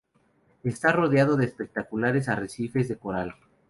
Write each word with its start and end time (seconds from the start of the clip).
Está 0.63 0.91
rodeado 0.93 1.37
de 1.37 1.45
espectaculares 1.45 2.27
arrecifes 2.27 2.87
de 2.87 2.97
coral. 2.97 3.35